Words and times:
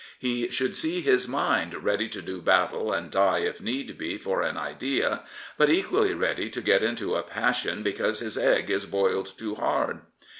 He 0.17 0.49
should 0.49 0.75
see 0.75 1.01
his 1.01 1.27
mind 1.27 1.83
ready 1.83 2.09
to 2.09 2.23
do 2.23 2.41
battle 2.41 2.91
and 2.91 3.11
die, 3.11 3.41
if 3.41 3.61
need 3.61 3.99
be, 3.99 4.17
for 4.17 4.41
an 4.41 4.57
idea, 4.57 5.21
but 5.59 5.69
equally 5.69 6.15
ready 6.15 6.49
to 6.49 6.59
get 6.61 6.81
into 6.81 7.13
a 7.13 7.21
passion 7.21 7.83
because 7.83 8.17
his 8.19 8.35
egg 8.35 8.71
is 8.71 8.87
boiled 8.87 9.37
too 9.37 9.53
hard. 9.53 9.99